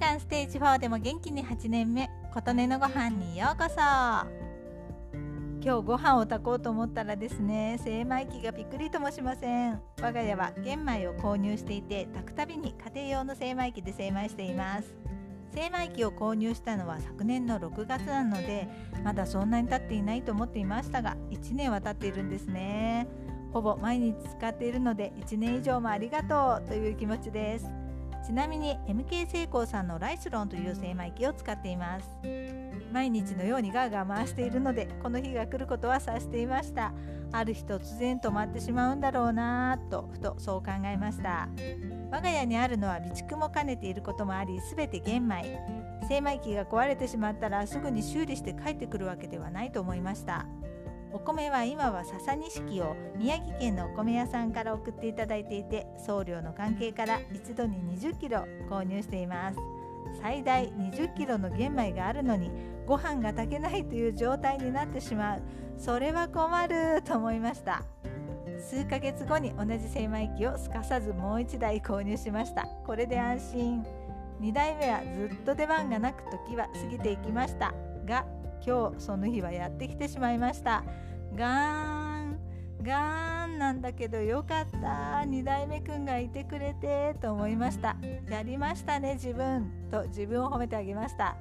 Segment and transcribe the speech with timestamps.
[0.00, 3.76] がんステージ4でも元気に8年目琴音のご飯にようこそ。
[5.62, 9.78] 今日ご飯を炊こうと思ったらですね精米機がびっくりともしません。
[10.00, 14.94] 我が家は玄米を購入していて炊くたびに家庭用の精米機で精米しています。
[15.54, 18.70] 精米機を購入したのは昨年の6月なので
[19.04, 23.06] まだそんなに経っていないと思っていましたが1年は経っているんですね。
[23.52, 27.89] ほぼ毎日使っているので1年以上もありがとうという気持ちです。
[28.24, 32.08] ちなみに MK セイコーさんのライスロンという精米機を使っています。
[32.92, 36.92] 毎日のようにガーガー回しているのでこの日が来ることは察していました。
[37.32, 41.48] ある日突然止まってしまうんだろうなぁとふとそう考えました。
[42.10, 45.58] 我が家にあるのは備蓄も兼ねていることもあり全て玄米。
[46.08, 50.44] 精米機が壊れてしまったらすぐに修理して帰ってくるわけではないと思いました。
[51.12, 59.58] お米は今は笹錦を宮城県のお米屋さんから送っていただいていて送料の関係から一度に20キロ購入しています。
[60.20, 62.50] 最大20キロの玄米があるのに
[62.86, 65.42] ご飯が炊けないという状態になってしまう。
[65.78, 67.82] それは困ると思いました。
[68.60, 72.66] 数ヶ月後に同じ精米機をすかさずもう1台購入しました。
[72.86, 73.84] これで安心。
[74.40, 77.74] 2台目はずっと出番がなく時は過ぎていきました
[78.06, 78.24] が
[78.64, 80.84] 今日その日はやってきてしまいました。
[81.34, 82.38] ガーン。
[82.82, 84.78] ガーンなんだけどよかった。
[85.26, 87.96] 2代目くんがいてくれてと思いました。
[88.30, 89.70] やりましたね自分。
[89.90, 91.36] と自分を褒めてあげました。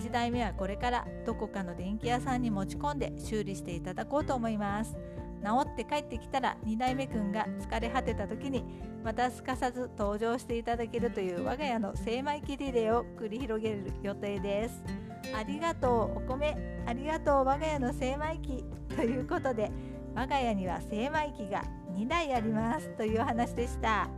[0.00, 4.96] 1台目はこれからどこかの電気屋さんに持ち込んで修理していただこうと思います。
[5.44, 8.64] 治って帰ってきたら2代目くんが疲れ果てた時に
[9.04, 15.05] またすかさず登場していただけるという我が家の精米機リレーを繰り広げる予定です。
[15.34, 16.56] ありがとうお米。
[16.86, 18.64] ありがとう我が家の精米機。
[18.94, 19.70] ということで
[20.14, 21.62] 我が家には精米機が
[21.94, 24.08] 2台ありますという話でした。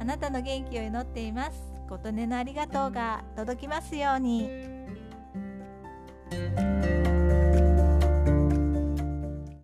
[0.00, 1.72] あなたの元気を祈っています。
[1.88, 4.81] 琴音のありがとうが届きますように。